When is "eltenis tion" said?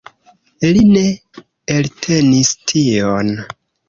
1.73-3.31